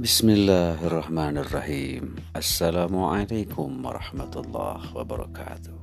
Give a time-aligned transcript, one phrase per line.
[0.00, 2.16] Bismillahirrahmanirrahim.
[2.32, 5.76] Assalamualaikum warahmatullahi wabarakatuh.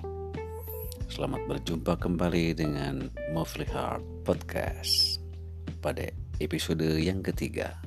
[1.06, 5.22] Selamat berjumpa kembali dengan Mufli Heart Podcast
[5.86, 6.10] Pada
[6.42, 7.78] episode yang ketiga.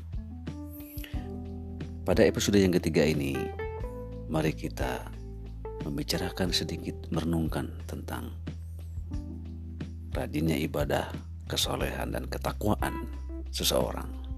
[2.06, 3.34] Pada episode yang ketiga ini
[4.30, 5.10] Mari kita
[5.82, 8.30] membicarakan sedikit merenungkan tentang
[10.14, 11.10] Rajinnya ibadah,
[11.50, 13.10] kesolehan dan ketakwaan
[13.50, 14.29] seseorang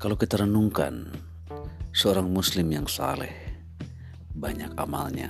[0.00, 1.12] Kalau kita renungkan,
[1.92, 3.36] seorang muslim yang saleh,
[4.32, 5.28] banyak amalnya,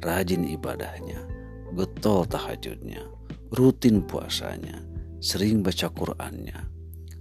[0.00, 1.20] rajin ibadahnya,
[1.76, 3.04] getol tahajudnya,
[3.52, 4.80] rutin puasanya,
[5.20, 6.56] sering baca Qur'annya,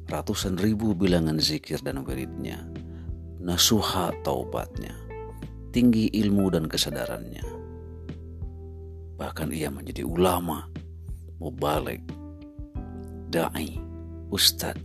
[0.08, 2.64] ratusan ribu bilangan zikir dan wiridnya,
[3.44, 4.96] nasuha taubatnya,
[5.76, 7.44] tinggi ilmu dan kesadarannya.
[9.20, 10.72] Bahkan ia menjadi ulama,
[11.44, 12.08] mubalik,
[13.28, 13.84] da'i,
[14.32, 14.80] ustadz,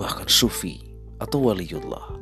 [0.00, 0.85] bahkan sufi,
[1.20, 2.16] atau waliullah.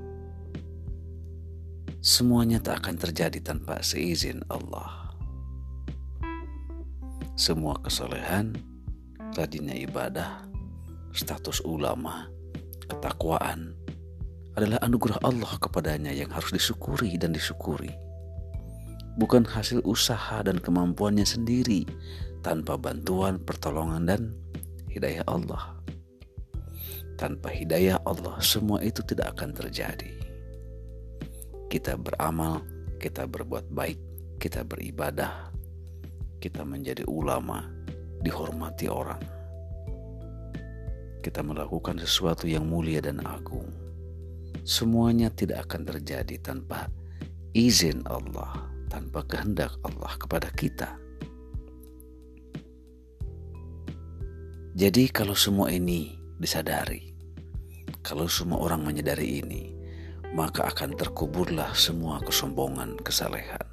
[2.04, 5.16] Semuanya tak akan terjadi tanpa seizin Allah.
[7.34, 8.54] Semua kesolehan,
[9.34, 10.44] rajinnya ibadah,
[11.10, 12.28] status ulama,
[12.86, 13.74] ketakwaan
[14.54, 17.90] adalah anugerah Allah kepadanya yang harus disyukuri dan disyukuri.
[19.18, 21.86] Bukan hasil usaha dan kemampuannya sendiri
[22.46, 24.22] tanpa bantuan, pertolongan, dan
[24.90, 25.73] hidayah Allah.
[27.14, 30.10] Tanpa hidayah Allah, semua itu tidak akan terjadi.
[31.70, 32.66] Kita beramal,
[32.98, 33.98] kita berbuat baik,
[34.42, 35.54] kita beribadah,
[36.42, 37.70] kita menjadi ulama,
[38.24, 39.22] dihormati orang.
[41.22, 43.70] Kita melakukan sesuatu yang mulia dan agung.
[44.64, 46.90] Semuanya tidak akan terjadi tanpa
[47.54, 50.98] izin Allah, tanpa kehendak Allah kepada kita.
[54.74, 57.16] Jadi, kalau semua ini disadari.
[58.04, 59.72] Kalau semua orang menyadari ini,
[60.36, 63.64] maka akan terkuburlah semua kesombongan kesalehan.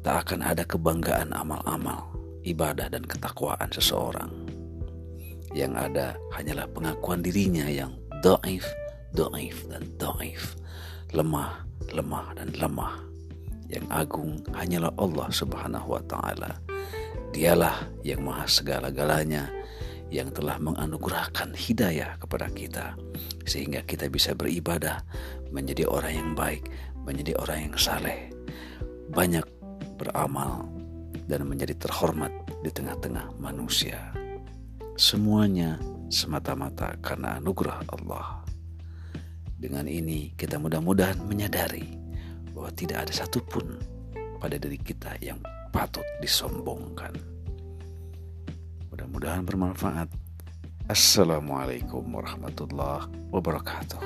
[0.00, 2.08] Tak akan ada kebanggaan amal-amal,
[2.40, 4.32] ibadah dan ketakwaan seseorang.
[5.52, 7.92] Yang ada hanyalah pengakuan dirinya yang
[8.24, 8.64] do'if,
[9.12, 10.56] do'if dan do'if.
[11.12, 12.96] Lemah, lemah dan lemah.
[13.68, 16.52] Yang agung hanyalah Allah subhanahu wa ta'ala.
[17.32, 19.50] Dialah yang maha segala-galanya,
[20.12, 22.94] yang telah menganugerahkan hidayah kepada kita
[23.48, 25.00] sehingga kita bisa beribadah
[25.50, 26.68] menjadi orang yang baik,
[27.04, 28.30] menjadi orang yang saleh,
[29.12, 29.44] banyak
[29.96, 30.68] beramal
[31.28, 34.12] dan menjadi terhormat di tengah-tengah manusia.
[34.94, 35.80] Semuanya
[36.12, 38.44] semata-mata karena anugerah Allah.
[39.58, 41.96] Dengan ini kita mudah-mudahan menyadari
[42.52, 43.80] bahwa tidak ada satupun
[44.38, 45.40] pada diri kita yang
[45.72, 47.33] patut disombongkan.
[49.24, 50.08] Mudah-mudahan bermanfaat.
[50.84, 54.04] Assalamualaikum warahmatullahi wabarakatuh.